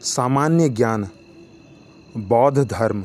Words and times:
सामान्य 0.00 0.68
ज्ञान, 0.68 1.06
बौद्ध 2.16 2.58
धर्म। 2.58 3.02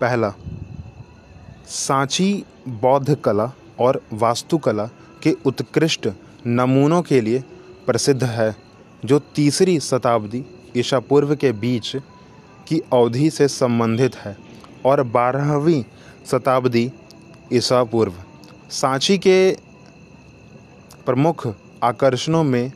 पहला, 0.00 0.32
सांची 1.68 2.44
बौद्ध 2.68 3.14
कला 3.14 3.50
और 3.80 4.00
वास्तुकला 4.12 4.86
के 5.22 5.36
उत्कृष्ट 5.46 6.08
नमूनों 6.46 7.02
के 7.02 7.20
लिए 7.20 7.44
प्रसिद्ध 7.86 8.24
है, 8.24 8.56
जो 9.04 9.18
तीसरी 9.36 9.78
शताब्दी 9.80 10.44
ईसा 10.76 11.00
पूर्व 11.00 11.36
के 11.36 11.52
बीच 11.52 11.96
की 12.68 12.80
अवधि 12.92 13.30
से 13.30 13.48
संबंधित 13.48 14.16
है 14.16 14.36
और 14.86 15.02
बारहवीं 15.02 15.82
शताब्दी 16.30 16.90
ईसा 17.52 17.84
पूर्व। 17.84 18.14
सांची 18.70 19.18
के 19.18 19.56
प्रमुख 21.06 21.48
आकर्षणों 21.82 22.44
में 22.44 22.70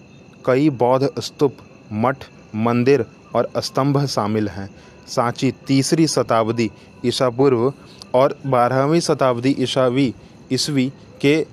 कई 0.46 0.70
बौद्ध 0.70 1.20
स्तूप, 1.20 1.56
मठ, 1.92 2.24
मंदिर 2.54 3.04
और 3.34 3.50
स्तंभ 3.56 4.04
शामिल 4.06 4.48
हैं। 4.48 4.68
सांची 5.08 5.52
तीसरी 5.66 6.06
शताब्दी 6.06 6.70
ईसा 7.04 7.28
पूर्व 7.30 7.72
और 8.14 8.38
बारहवीं 8.46 9.00
शताब्दी 9.00 9.54
ईसावी 9.58 10.14
ईस्वी 10.52 10.92
के 11.20 11.46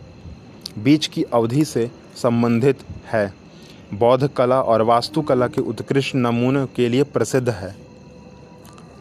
बीच 0.78 1.08
की 1.08 1.24
अवधि 1.24 1.66
से 1.66 1.92
संबंधित 2.16 2.80
है। 3.06 3.34
बौद्ध 3.94 4.28
कला 4.28 4.62
और 4.62 4.82
वास्तुकला 4.82 5.48
के 5.48 5.62
उत्कृष्ट 5.62 6.16
नमूनों 6.16 6.66
के 6.68 6.90
लिए 6.90 7.04
प्रसिद्ध 7.04 7.50
है। 7.50 7.76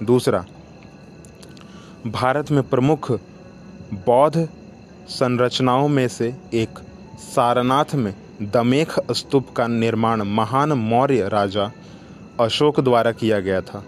दूसरा, 0.02 0.44
भारत 2.06 2.50
में 2.50 2.62
प्रमुख 2.62 3.12
बौद्ध 4.06 4.48
संरचनाओं 5.08 5.88
में 5.88 6.08
से 6.08 6.34
एक 6.54 6.78
सारनाथ 7.18 7.94
में 7.94 8.14
दमेख 8.42 8.94
स्तूप 9.10 9.50
का 9.56 9.66
निर्माण 9.66 10.22
महान 10.22 10.72
मौर्य 10.72 11.28
राजा 11.28 11.70
अशोक 12.40 12.80
द्वारा 12.80 13.10
किया 13.12 13.38
गया 13.40 13.60
था। 13.60 13.82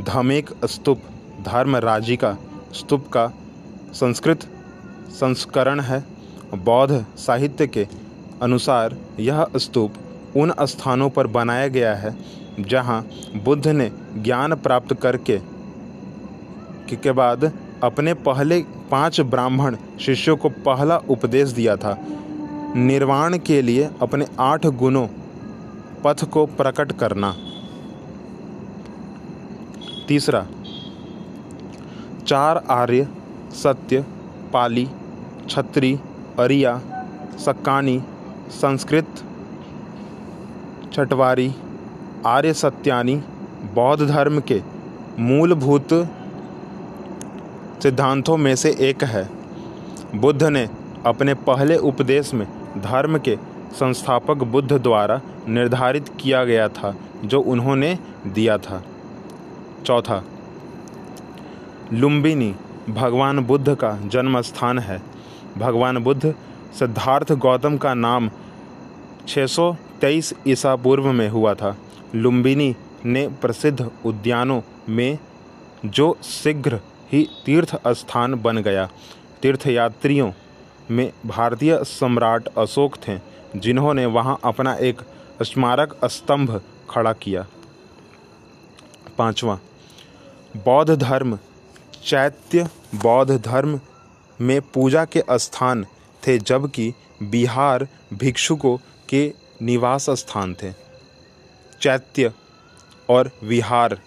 धमेक 0.00 0.50
स्तूप 0.64 1.02
धर्मराजिका 1.40 2.36
स्तूप 2.72 3.08
का 3.08 3.26
संस्कृत 3.92 4.48
संस्करण 5.10 5.80
है। 5.80 6.02
बौद्ध 6.54 7.04
साहित्य 7.18 7.66
के 7.66 7.86
अनुसार 8.42 8.96
यह 9.20 9.46
स्तूप 9.56 9.94
उन 10.36 10.52
स्थानों 10.62 11.10
पर 11.10 11.26
बनाया 11.26 11.68
गया 11.68 11.94
है, 11.94 12.16
जहाँ 12.60 13.06
बुद्ध 13.44 13.66
ने 13.68 13.90
ज्ञान 14.16 14.54
प्राप्त 14.54 14.94
करके 14.94 15.38
के 16.96 17.12
बाद 17.12 17.52
अपने 17.84 18.14
पहले 18.14 18.60
पाँच 18.90 19.20
ब्राह्मण 19.20 19.76
शिष्यों 20.00 20.36
को 20.36 20.48
पहला 20.48 20.96
उपदेश 20.96 21.48
दिया 21.48 21.76
था। 21.76 21.98
निर्वाण 22.76 23.38
के 23.38 23.62
लिए 23.62 23.88
अपने 24.02 24.26
आठ 24.40 24.66
गुणों 24.66 25.06
पथ 26.04 26.24
को 26.24 26.44
प्रकट 26.46 26.92
करना। 26.92 27.34
तीसरा, 30.08 30.46
चार 32.26 32.56
आर्य, 32.70 33.08
सत्य, 33.52 34.04
पाली, 34.52 34.88
छत्री, 35.50 35.98
अरिया 36.38 36.80
सक्कानी 37.38 38.02
संस्कृत 38.50 39.22
छठवारी 40.92 41.52
आर्य 42.26 42.54
सत्यानी, 42.54 43.16
बौद्ध 43.74 44.06
धर्म 44.08 44.40
के 44.40 44.62
मूलभूत 45.18 45.92
सिद्धांतों 47.82 48.36
में 48.36 48.56
से 48.56 48.76
एक 48.80 49.04
है। 49.04 49.28
बुद्ध 50.14 50.42
ने 50.42 50.68
अपने 51.06 51.34
पहले 51.34 51.76
उपदेश 51.76 52.34
में 52.34 52.46
धर्म 52.82 53.18
के 53.18 53.36
संस्थापक 53.72 54.42
बुद्ध 54.44 54.72
द्वारा 54.72 55.20
निर्धारित 55.48 56.08
किया 56.20 56.44
गया 56.44 56.68
था, 56.68 56.94
जो 57.24 57.40
उन्होंने 57.40 57.98
दिया 58.26 58.58
था। 58.58 58.82
चौथा, 59.86 60.22
लुम्बिनी, 61.92 62.54
भगवान 62.90 63.38
बुद्ध 63.40 63.74
का 63.74 63.98
जन्म 64.06 64.40
स्थान 64.40 64.78
है। 64.78 65.02
भगवान 65.58 65.98
बुद्ध 65.98 66.34
सिद्धार्थ 66.78 67.32
गौतम 67.32 67.76
का 67.76 67.94
नाम 67.94 68.30
623 69.28 70.34
ईसा 70.46 70.76
पूर्व 70.76 71.12
में 71.12 71.28
हुआ 71.28 71.54
था। 71.54 71.76
लुम्बिनी 72.14 72.74
ने 73.04 73.28
प्रसिद्ध 73.28 73.90
उद्यानों 74.06 74.60
में 74.88 75.18
जो 75.84 76.16
शीघ्र 76.22 76.80
ही 77.12 77.28
तीर्थ 77.46 77.76
स्थान 77.88 78.34
बन 78.34 78.58
गया। 78.58 78.88
तीर्थयात्रियों 79.42 80.30
में 80.90 81.12
भारतीय 81.26 81.78
सम्राट 81.84 82.48
अशोक 82.58 82.96
थे, 83.08 83.18
जिन्होंने 83.56 84.06
वहाँ 84.06 84.38
अपना 84.44 84.74
एक 84.74 85.00
स्मारक 85.42 85.98
स्तंभ 86.04 86.60
खड़ा 86.90 87.12
किया। 87.12 87.46
पांचवा, 89.18 89.58
बौद्ध 90.56 90.94
धर्म, 90.94 91.38
चैत्य 92.04 92.68
बौद्ध 92.94 93.36
धर्म 93.38 93.80
में 94.40 94.60
पूजा 94.62 95.04
के 95.04 95.22
स्थान 95.30 95.84
थे, 96.26 96.38
जबकि 96.38 96.92
बिहार 97.22 97.86
भिक्षुकों 98.14 98.76
के 99.08 99.32
निवास 99.62 100.10
स्थान 100.10 100.54
थे। 100.54 100.72
चैत्य 101.80 102.32
और 103.08 103.30
विहार 103.42 103.98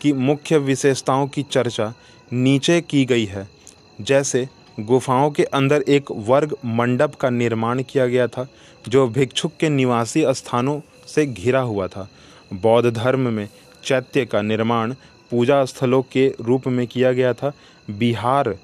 की 0.00 0.12
मुख्य 0.12 0.58
विशेषताओं 0.58 1.26
की 1.28 1.42
चर्चा 1.42 1.92
नीचे 2.32 2.80
की 2.80 3.04
गई 3.04 3.24
है, 3.24 3.48
जैसे 4.00 4.48
गुफाओं 4.84 5.30
के 5.30 5.44
अंदर 5.44 5.82
एक 5.88 6.10
वर्ग 6.10 6.56
मंडप 6.64 7.14
का 7.14 7.30
निर्माण 7.30 7.82
किया 7.82 8.06
गया 8.06 8.26
था, 8.26 8.46
जो 8.88 9.08
भिक्षुक 9.08 9.52
के 9.60 9.68
निवासी 9.68 10.24
स्थानों 10.28 10.80
से 11.06 11.26
घिरा 11.26 11.60
हुआ 11.60 11.86
था। 11.86 12.08
बौद्ध 12.52 12.90
धर्म 12.90 13.20
में 13.20 13.48
चैत्य 13.84 14.24
का 14.24 14.42
निर्माण 14.42 14.94
पूजा 15.30 15.64
स्थलों 15.64 16.02
के 16.02 16.34
रूप 16.40 16.66
में 16.66 16.86
किया 16.86 17.12
गया 17.12 17.32
था। 17.32 17.52
बिहार 17.90 18.54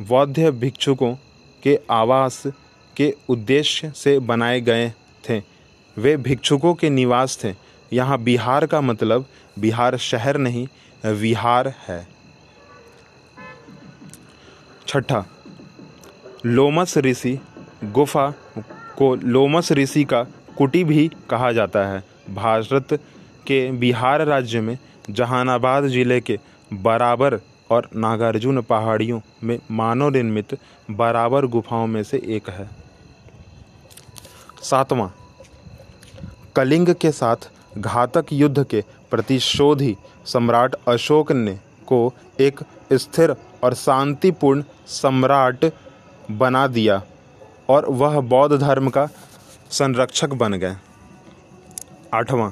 बौद्ध 0.00 0.48
भिक्षुकों 0.50 1.14
के 1.62 1.78
आवास 1.90 2.42
के 2.96 3.14
उद्देश्य 3.28 3.92
से 3.96 4.18
बनाए 4.18 4.60
गए 4.60 4.92
थे। 5.30 5.42
वे 5.96 6.16
भिक्षुकों 6.16 6.74
के 6.74 6.90
निवास 6.90 7.38
थे। 7.44 7.54
यहाँ 7.92 8.18
बिहार 8.18 8.66
का 8.66 8.80
मतलब 8.80 9.26
बिहार 9.58 9.96
शहर 9.96 10.36
नहीं, 10.36 10.66
विहार 11.04 11.74
है। 11.88 12.13
छठा, 14.88 15.24
लोमस 16.46 16.96
ऋषि, 16.98 17.38
गुफा 17.84 18.30
को 18.98 19.14
लोमस 19.16 19.72
ऋषि 19.72 20.04
का 20.04 20.22
कुटी 20.58 20.82
भी 20.84 21.08
कहा 21.30 21.50
जाता 21.52 21.86
है। 21.86 22.02
भारत 22.30 22.92
के 23.46 23.70
बिहार 23.70 24.24
राज्य 24.26 24.60
में 24.60 24.76
जहानाबाद 25.10 25.86
ज़िले 25.86 26.20
के 26.20 26.38
बराबर 26.72 27.38
और 27.70 27.88
नागार्जुन 27.96 28.60
पहाड़ियों 28.60 29.20
में 29.42 29.58
मानव 29.70 30.10
निर्मित 30.10 30.56
बराबर 30.90 31.46
गुफाओं 31.46 31.86
में 31.86 32.02
से 32.02 32.22
एक 32.26 32.48
है। 32.50 32.68
सातवां, 34.62 35.08
कलिंग 36.56 36.94
के 36.94 37.10
साथ 37.12 37.50
घातक 37.78 38.32
युद्ध 38.32 38.64
के 38.64 38.82
प्रतिशोधी 39.10 39.96
सम्राट 40.26 40.74
अशोक 40.88 41.32
ने 41.32 41.58
को 41.86 41.98
एक 42.40 42.60
स्थिर 42.92 43.34
और 43.64 43.74
शांतिपूर्ण 43.74 44.62
सम्राट 44.86 45.64
बना 46.30 46.66
दिया 46.68 47.02
और 47.68 47.88
वह 47.90 48.20
बौद्ध 48.22 48.56
धर्म 48.56 48.88
का 48.88 49.08
संरक्षक 49.70 50.32
बन 50.34 50.54
गए। 50.54 50.76
आठवां, 52.14 52.50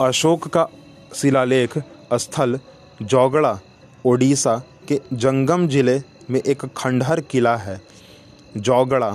अशोक 0.00 0.48
का 0.48 0.66
शिलालेख 1.14 1.78
स्थल 2.14 2.58
जौगड़ा, 3.02 3.58
ओडिशा 4.04 4.56
के 4.88 5.00
जंगम 5.14 5.66
ज़िले 5.68 6.00
में 6.30 6.40
एक 6.40 6.64
खंडहर 6.76 7.20
किला 7.20 7.56
है। 7.56 7.80
जौगड़ा, 8.56 9.10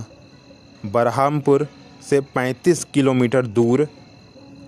बरहामपुर 0.86 1.68
से 2.10 2.20
35 2.36 2.84
किलोमीटर 2.94 3.46
दूर, 3.48 3.88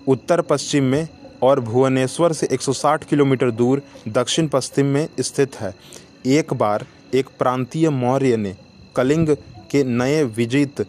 उत्तर 0.08 0.40
पश्चिम 0.40 0.84
में 0.84 1.08
और 1.42 1.60
भुवनेश्वर 1.60 2.32
से 2.32 2.48
160 2.52 3.04
किलोमीटर 3.04 3.50
दूर 3.50 3.82
दक्षिण 4.08 4.48
पश्चिम 4.48 4.86
में 4.86 5.08
स्थित 5.20 5.56
है। 5.56 5.74
एक 6.26 6.54
बार 6.54 6.86
एक 7.14 7.28
प्रांतीय 7.38 7.88
मौर्य 7.90 8.36
ने 8.36 8.56
कलिंग 8.96 9.28
के 9.70 9.82
नए 9.84 10.22
विजित 10.22 10.80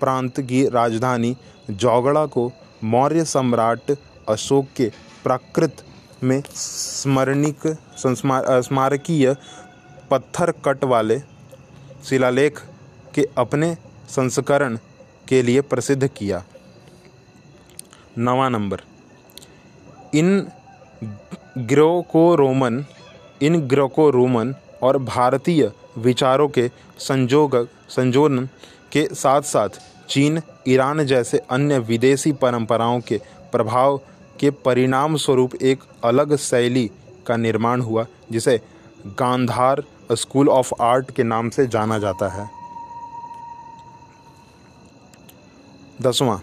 प्रांत 0.00 0.40
की 0.40 0.68
राजधानी 0.68 1.36
जौगड़ा 1.70 2.26
को 2.26 2.50
मौर्य 2.84 3.24
सम्राट 3.24 3.96
अशोक 4.28 4.68
के 4.76 4.90
प्राकृत 5.24 5.84
में 6.22 6.42
स्मरणिक 6.54 7.66
स्मारकीय 7.96 9.34
पत्थर 10.10 10.50
कट 10.64 10.84
वाले 10.84 11.18
शिलालेख 12.04 12.60
के 13.14 13.26
अपने 13.38 13.74
संस्करण 14.08 14.78
के 15.28 15.42
लिए 15.42 15.60
प्रसिद्ध 15.60 16.06
किया। 16.08 16.44
नवा 18.18 18.48
नंबर। 18.48 18.82
इन 20.14 20.48
ग्रोको 21.58 22.34
रोमन 22.34 22.84
इन 23.42 23.60
ग्रोको 23.60 24.10
रोमन 24.10 24.54
और 24.82 24.98
भारतीय 24.98 25.72
विचारों 25.98 26.48
के 26.48 26.70
संजोग, 26.98 27.68
संजोन 27.88 28.48
के 28.92 29.08
साथ 29.14 29.42
साथ 29.42 29.68
चीन, 30.08 30.42
ईरान 30.68 31.04
जैसे 31.06 31.38
अन्य 31.38 31.78
विदेशी 31.78 32.32
परंपराओं 32.32 33.00
के 33.00 33.20
प्रभाव 33.52 34.00
के 34.40 34.50
परिणाम 34.50 35.16
स्वरूप 35.16 35.54
एक 35.62 35.82
अलग 36.04 36.36
शैली 36.36 36.90
का 37.26 37.36
निर्माण 37.36 37.80
हुआ, 37.80 38.06
जिसे 38.32 38.60
गांधार 39.06 39.82
स्कूल 40.12 40.48
ऑफ़ 40.48 40.74
आर्ट 40.80 41.10
के 41.10 41.22
नाम 41.22 41.50
से 41.50 41.66
जाना 41.66 41.98
जाता 41.98 42.28
है। 42.28 42.50
दसवां, 46.02 46.38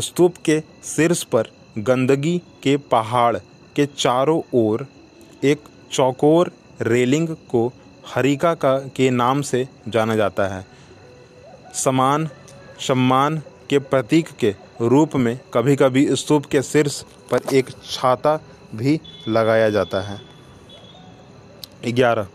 स्तूप 0.00 0.34
के 0.44 0.62
शीर्ष 0.84 1.22
पर 1.22 1.57
गंदगी 1.78 2.38
के 2.62 2.76
पहाड़ 2.76 3.36
के 3.76 3.86
चारों 3.86 4.40
ओर 4.54 4.86
एक 5.44 5.64
चौकोर 5.92 6.50
रेलिंग 6.82 7.28
को 7.28 7.66
हरिका 8.14 8.54
का, 8.54 8.78
के 8.78 9.10
नाम 9.10 9.42
से 9.42 9.66
जाना 9.88 10.16
जाता 10.16 10.46
है। 10.48 10.64
समान, 11.74 12.28
सम्मान 12.80 13.42
के 13.70 13.78
प्रतीक 13.78 14.28
के 14.40 14.54
रूप 14.80 15.16
में 15.16 15.38
कभी 15.54 15.76
कभी 15.76 16.06
स्तूप 16.16 16.46
के 16.46 16.62
शीर्ष 16.62 17.00
पर 17.30 17.54
एक 17.54 17.70
छाता 17.70 18.36
भी 18.74 19.00
लगाया 19.28 19.70
जाता 19.70 20.00
है। 20.00 20.20
ग्यारह। 21.88 22.26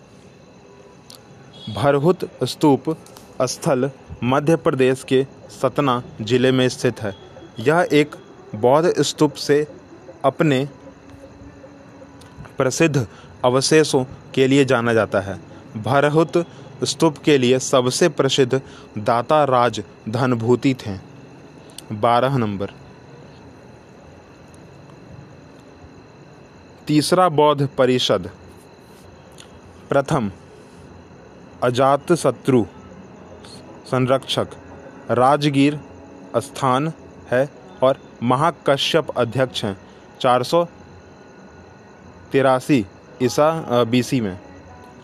भरहुत 1.70 2.30
स्तूप 2.44 2.84
स्थल 3.42 3.90
मध्य 4.24 4.56
प्रदेश 4.56 5.04
के 5.04 5.26
सतना 5.52 6.02
ज़िले 6.22 6.52
में 6.52 6.68
स्थित 6.70 7.02
है। 7.02 7.16
यह 7.60 7.88
एक 7.94 8.16
बौद्ध 8.56 9.02
स्तूप 9.02 9.34
से 9.34 9.68
अपने 10.26 10.70
प्रसिद्ध 12.58 13.08
अवशेषों 13.46 14.06
के 14.34 14.48
लिए 14.48 14.66
जाना 14.66 14.94
जाता 14.94 15.20
है। 15.20 15.40
भरहुत 15.78 16.48
स्तूप 16.84 17.18
के 17.18 17.38
लिए 17.38 17.60
सबसे 17.60 18.10
प्रसिद्ध 18.10 18.62
दाता 18.98 19.44
राज 19.44 19.84
धनभूति 20.10 20.74
थे। 20.74 20.98
बारह 21.92 22.38
नंबर। 22.38 22.72
तीसरा 26.88 27.30
बौद्ध 27.30 27.70
परिषद। 27.78 28.30
प्रथम 29.90 30.32
अजात 31.64 32.14
शत्रु 32.14 32.66
संरक्षक। 33.86 34.48
राजगीर 35.12 35.80
स्थान 36.38 36.94
है। 37.32 37.63
महाकश्यप 38.24 39.10
अध्यक्ष 39.18 39.64
हैं। 39.66 39.78
चार 40.22 40.44
सौ 40.44 40.64
तिरासी 42.32 42.86
ईसा 43.22 43.84
बीसी 43.84 44.22
में। 44.22 44.40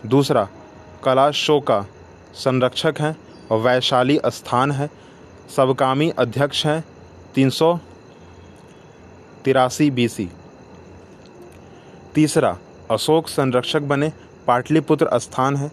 दूसरा, 0.06 0.48
कलाशोका 1.04 1.80
संरक्षक 2.34 2.94
हैं, 3.00 3.16
वैशाली 3.56 4.18
स्थान 4.26 4.72
है। 4.72 4.88
सबकामी 5.56 6.10
अध्यक्ष 6.18 6.64
हैं, 6.66 6.84
तीन 7.34 7.50
सौ 7.50 7.78
तिरासी 9.44 9.90
बीसी। 9.90 10.28
तीसरा, 12.14 12.56
अशोक 12.90 13.28
संरक्षक 13.28 13.82
बने, 13.82 14.12
पाटलिपुत्र 14.46 15.18
स्थान 15.18 15.56
है। 15.56 15.70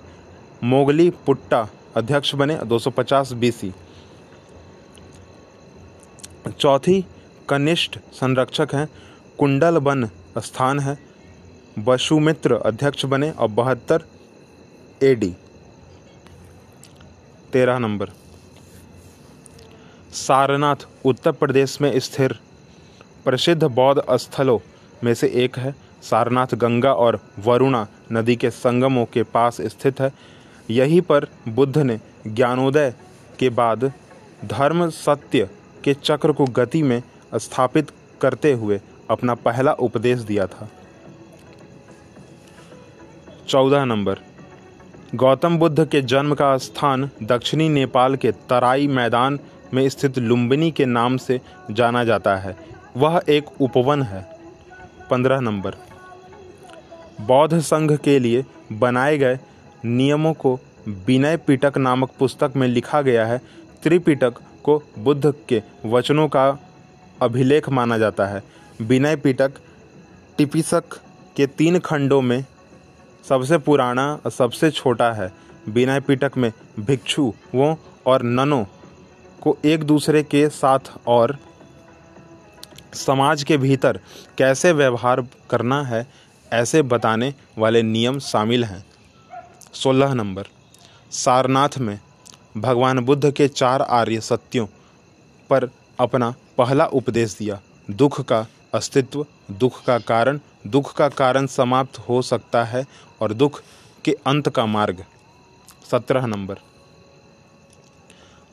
मोगली 0.64 1.10
पुट्टा 1.26 1.68
अध्यक्ष 1.96 2.36
बने 2.36 2.58
250 2.58 3.32
बीसी। 3.34 3.74
चौथी 6.60 7.06
कनिष्ठ 7.50 7.98
संरक्षक 8.14 8.68
हैं 8.74 8.88
कुंडल 9.38 9.78
वन 9.78 10.06
स्थान 10.38 10.80
है 10.80 10.98
बशुमित्र 11.80 12.56
अध्यक्ष 12.56 13.06
बने 13.06 13.30
और 13.32 13.48
बहत्तर 13.48 14.04
एडी 15.04 15.36
तेरह 17.54 17.78
नंबर। 17.80 18.10
सारनाथ 20.14 20.88
उत्तर 21.06 21.32
प्रदेश 21.32 21.78
में 21.82 22.00
स्थिर। 22.00 22.40
प्रसिद्ध 23.26 23.64
बौद्ध 23.64 24.02
स्थलों 24.18 24.60
में 25.04 25.14
से 25.14 25.28
एक 25.36 25.58
है। 25.58 25.76
सारनाथ 26.04 26.56
गंगा 26.56 26.94
और 26.94 27.20
वरुणा 27.40 27.88
नदी 28.12 28.36
के 28.36 28.50
संगमों 28.52 29.06
के 29.06 29.24
पास 29.24 29.62
स्थित 29.62 30.02
है। 30.02 30.12
यहीं 30.70 31.02
पर 31.02 31.28
बुद्ध 31.48 31.78
ने 31.78 32.00
ज्ञानोदय 32.28 32.94
के 33.40 33.50
बाद 33.50 33.92
धर्म 34.46 34.90
सत्य 34.90 35.50
के 35.84 35.94
चक्र 35.94 36.32
को 36.32 36.46
गति 36.46 36.84
में 36.84 37.02
स्थापित 37.36 37.92
करते 38.22 38.54
हुए 38.54 38.82
अपना 39.10 39.34
पहला 39.34 39.72
उपदेश 39.72 40.20
दिया 40.20 40.48
था। 40.48 40.70
चौदह 43.48 43.86
नंबर। 43.86 44.20
गौतम 45.16 45.58
बुद्ध 45.58 45.88
के 45.88 46.02
जन्म 46.02 46.36
का 46.36 46.58
स्थान 46.58 47.10
दक्षिणी 47.24 47.70
नेपाल 47.70 48.16
के 48.16 48.32
तराई 48.32 48.88
मैदान 48.88 49.40
में 49.74 49.90
स्थित 49.90 50.18
लुम्बिनी 50.18 50.72
के 50.72 50.86
नाम 50.86 51.18
से 51.18 51.42
जाना 51.72 52.04
जाता 52.04 52.36
है। 52.36 52.58
वह 52.98 53.22
एक 53.30 53.62
उपवन 53.62 54.02
है। 54.04 54.40
पंद्रह 55.10 55.40
नंबर। 55.40 55.76
बौद्ध 57.22 57.60
संघ 57.60 57.98
के 57.98 58.20
लिए 58.20 58.46
बनाए 58.74 59.18
गए 59.18 59.40
नियमों 59.86 60.34
को 60.34 60.60
विनय 60.88 61.38
पिटक 61.38 61.78
नामक 61.78 62.12
पुस्तक 62.20 62.54
में 62.56 62.68
लिखा 62.68 63.02
गया 63.02 63.26
है। 63.26 63.42
त्रिपिटक 63.84 64.34
को 64.64 64.84
बुद्ध 65.00 65.34
के 65.50 65.64
वचनों 65.86 66.28
का 66.28 66.67
अभिलेख 67.22 67.70
माना 67.70 67.98
जाता 67.98 68.26
है। 68.26 68.44
विनय 68.82 69.16
पिटक 69.16 69.54
टिपिसक 70.38 71.00
के 71.36 71.48
तीन 71.48 71.80
खंडों 71.80 72.22
में 72.22 72.46
सबसे 73.30 73.58
पुराना 73.58 74.14
और 74.16 74.32
सबसे 74.32 74.72
छोटा 74.72 75.12
है। 75.12 75.32
विनय 75.70 76.00
पिटक 76.00 76.32
में 76.38 76.52
भिक्षुओं 76.80 77.76
और 78.06 78.24
ननों 78.24 78.64
को 79.42 79.58
एक 79.66 79.84
दूसरे 79.84 80.24
के 80.24 80.48
साथ 80.50 80.80
और 81.08 81.38
समाज 82.94 83.44
के 83.44 83.58
भीतर 83.58 84.00
कैसे 84.38 84.72
व्यवहार 84.72 85.22
करना 85.50 85.82
है, 85.84 86.08
ऐसे 86.52 86.82
बताने 86.82 87.34
वाले 87.58 87.82
नियम 87.84 88.20
शामिल 88.20 88.64
हैं। 88.64 88.86
सोलह 89.74 90.14
नंबर। 90.14 90.48
सारनाथ 91.12 91.78
में 91.78 92.00
भगवान 92.58 93.00
बुद्ध 93.00 93.32
के 93.32 93.48
चार 93.48 93.82
आर्य 93.82 94.22
सत्यों 94.22 94.66
पर 95.50 95.70
अपना 96.00 96.34
पहला 96.58 96.86
उपदेश 96.86 97.38
दिया। 97.38 97.60
दुख 97.92 98.22
का 98.22 98.46
अस्तित्व, 98.74 99.26
दुख 99.52 99.84
का 99.84 99.98
कारण, 100.00 100.40
दुख 100.68 100.94
का 100.94 101.10
कारण 101.10 101.46
समाप्त 101.46 102.00
हो 102.00 102.22
सकता 102.22 102.64
है 102.64 102.86
और 103.22 103.34
दुख 103.34 103.62
के 104.06 104.12
अंत 104.28 104.50
का 104.50 104.66
मार्ग। 104.66 105.06
सत्रह 105.92 106.26
नंबर। 106.26 106.56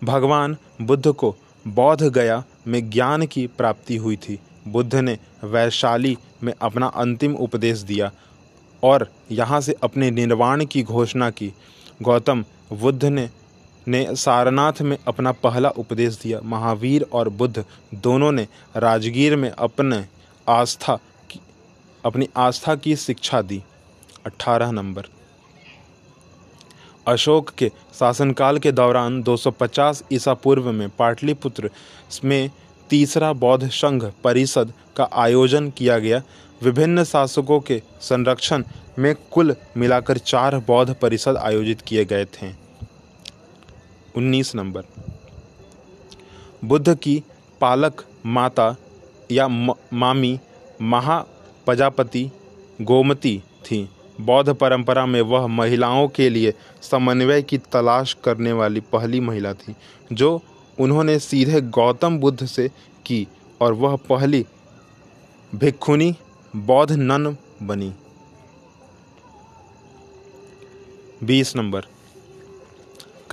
भगवान 0.04 0.56
बुद्ध 0.82 1.12
को 1.12 1.36
बौद्ध 1.68 2.02
गया 2.02 2.44
में 2.66 2.90
ज्ञान 2.90 3.26
की 3.26 3.46
प्राप्ति 3.46 3.96
हुई 3.96 4.16
थी। 4.16 4.40
बुद्ध 4.68 4.94
ने 4.94 5.18
वैशाली 5.44 6.16
में 6.42 6.52
अपना 6.62 6.86
अंतिम 6.86 7.34
उपदेश 7.34 7.78
दिया 7.78 8.10
और 8.82 9.08
यहाँ 9.30 9.60
से 9.60 9.74
अपने 9.82 10.10
निर्वाण 10.10 10.64
की 10.64 10.82
घोषणा 10.82 11.30
की। 11.30 11.52
गौतम 12.02 12.44
बुद्ध 12.72 13.04
ने 13.04 13.30
ने 13.88 14.16
सारनाथ 14.16 14.82
में 14.82 14.96
अपना 15.08 15.32
पहला 15.32 15.68
उपदेश 15.68 16.18
दिया। 16.22 16.40
महावीर 16.44 17.06
और 17.12 17.28
बुद्ध 17.28 17.64
दोनों 17.94 18.32
ने 18.32 18.48
राजगीर 18.76 19.36
में 19.36 19.50
अपने 19.50 20.06
आस्था 20.48 20.96
की 21.30 21.40
अपनी 22.04 22.28
आस्था 22.36 22.74
की 22.74 22.96
शिक्षा 22.96 23.42
दी। 23.42 23.62
अठारह 24.26 24.70
नंबर। 24.70 25.02
अशोक 27.06 27.50
के 27.50 27.70
शासनकाल 27.98 28.58
के 28.58 28.72
दौरान 28.72 29.22
250 29.22 30.02
ईसा 30.12 30.34
पूर्व 30.34 30.72
में 30.72 30.88
पाटलिपुत्र 30.88 31.70
में 32.24 32.50
तीसरा 32.90 33.32
बौद्ध 33.32 33.70
संघ 33.70 34.12
परिषद 34.24 34.72
का 34.96 35.08
आयोजन 35.12 35.70
किया 35.70 35.98
गया। 35.98 36.22
विभिन्न 36.62 37.04
शासकों 37.04 37.60
के 37.60 37.82
संरक्षण 38.00 38.64
में 38.98 39.14
कुल 39.30 39.56
मिलाकर 39.76 40.18
चार 40.18 40.58
बौद्ध 40.58 40.94
परिषद 40.94 41.36
आयोजित 41.36 41.80
किए 41.80 42.04
गए 42.04 42.24
थे। 42.24 42.63
उन्नीस 44.16 44.54
नंबर। 44.54 44.84
बुद्ध 46.64 46.94
की 46.98 47.22
पालक 47.60 48.04
माता 48.26 48.76
या 49.32 49.48
म, 49.48 49.74
मामी 49.92 50.38
महाप्रजापति 50.82 52.30
गोमती 52.82 53.42
थी। 53.64 53.88
बौद्ध 54.20 54.52
परंपरा 54.52 55.06
में 55.06 55.20
वह 55.20 55.46
महिलाओं 55.46 56.08
के 56.08 56.28
लिए 56.28 56.52
समन्वय 56.82 57.42
की 57.42 57.58
तलाश 57.58 58.16
करने 58.24 58.52
वाली 58.52 58.80
पहली 58.80 59.20
महिला 59.20 59.52
थी 59.54 59.74
जो 60.12 60.42
उन्होंने 60.78 61.18
सीधे 61.18 61.60
गौतम 61.60 62.18
बुद्ध 62.18 62.46
से 62.46 62.68
की 63.06 63.26
और 63.60 63.72
वह 63.72 63.96
पहली 63.96 64.44
भिक्षुनी 65.54 66.14
बौद्ध 66.56 66.92
नन 66.92 67.36
बनी। 67.62 67.92
बीस 71.24 71.56
नंबर। 71.56 71.86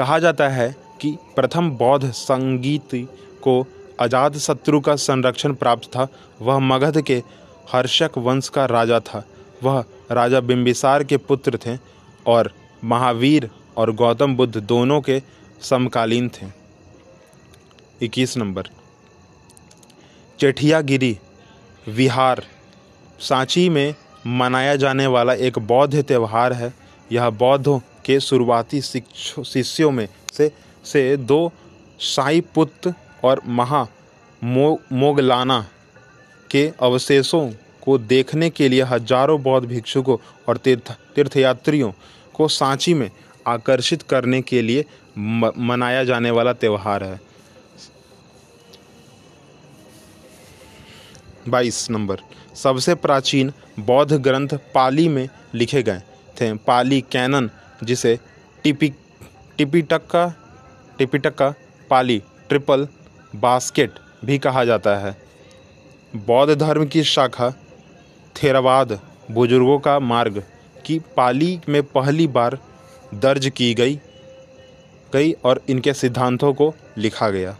कहा 0.02 0.20
जाता 0.20 0.50
है 0.50 0.76
कि 1.02 1.18
प्रथम 1.36 1.72
बौद्ध 1.72 2.12
संगीत 2.12 3.08
को 3.42 3.68
अजात 4.00 4.38
शत्रु 4.38 4.80
का 4.80 4.96
संरक्षण 4.96 5.54
प्राप्त 5.54 5.84
था। 5.84 6.08
वह 6.42 6.60
मगध 6.60 7.02
के 7.02 7.24
हर्षक 7.72 8.12
वंश 8.18 8.50
का 8.50 8.66
राजा 8.66 9.00
था। 9.00 9.26
वह 9.64 9.86
राजा 10.12 10.40
बिंबिसार 10.40 11.04
के 11.04 11.18
पुत्र 11.18 11.60
थे 11.66 11.78
और 12.28 12.52
महावीर 12.84 13.50
और 13.78 13.92
गौतम 13.92 14.36
बुद्ध 14.36 14.58
दोनों 14.58 15.02
के 15.02 15.22
समकालीन 15.62 16.30
थे। 16.30 16.48
इक्कीस 18.02 18.38
नंबर। 18.38 18.64
चेठियागिरी, 20.40 21.18
विहार। 21.88 22.44
सांची 23.20 23.70
में 23.70 23.96
मनाया 24.28 24.76
जाने 24.76 25.08
वाला 25.08 25.34
एक 25.34 25.60
बौद्ध 25.60 26.04
त्यौहार 26.04 26.54
है। 26.54 26.74
यह 27.12 27.30
बौद्धों 27.30 27.80
के 28.06 28.20
शुरुआती 28.20 28.82
शिष्यों 28.82 29.92
में 29.92 30.08
से 30.34 30.52
से 30.86 31.18
दो 31.18 31.52
साईपुत्र 32.00 32.94
और 33.24 33.42
महा 33.48 33.88
मो 34.42 34.80
मोगलाना 34.94 35.60
के 36.50 36.66
अवशेषों 36.82 37.50
को 37.82 37.98
देखने 37.98 38.50
के 38.50 38.70
लिए 38.70 38.84
हज़ारों 38.84 39.42
बौद्ध 39.44 39.68
भिक्षुकों 39.68 40.18
और 40.50 40.58
तीर्थ 40.58 40.92
तीर्थयात्रियों 41.16 41.92
को 42.34 42.48
सांची 42.50 42.94
में 42.94 43.10
आकर्षित 43.48 44.02
करने 44.02 44.42
के 44.42 44.62
लिए 44.62 44.86
म, 45.18 45.52
मनाया 45.58 46.04
जाने 46.04 46.32
वाला 46.32 46.54
त्यौहार 46.54 47.04
है। 47.04 47.20
बाईस 51.50 51.90
नंबर। 51.92 52.22
सबसे 52.56 52.96
प्राचीन 52.96 53.52
बौद्ध 53.80 54.14
ग्रंथ 54.14 54.58
पाली 54.74 55.08
में 55.10 55.28
लिखे 55.54 55.82
गए 55.84 56.02
थे। 56.38 56.54
पाली 56.58 57.02
कैनन 57.12 57.50
जिसे 57.84 58.20
टिपी, 58.64 58.94
टिपिटक्का 59.58 60.34
टिपिटक्का, 60.98 61.54
पाली, 61.90 62.22
ट्रिपल, 62.50 62.88
बास्केट 63.36 63.92
भी 64.26 64.38
कहा 64.38 64.64
जाता 64.66 64.96
है। 64.98 65.16
बौद्ध 66.16 66.56
धर्म 66.56 66.86
की 66.86 67.04
शाखा, 67.04 67.50
थेरावाद, 68.36 69.00
बुज़ुर्गों 69.32 69.80
का 69.80 70.00
मार्ग 70.00 70.44
की 70.86 71.00
पाली 71.18 71.60
में 71.70 71.84
पहली 71.84 72.28
बार 72.28 72.58
दर्ज 73.14 73.52
की 73.56 73.74
गई 73.74 74.00
गई 75.14 75.32
और 75.32 75.62
इनके 75.70 75.94
सिद्धांतों 75.94 76.54
को 76.54 76.74
लिखा 76.98 77.30
गया। 77.30 77.56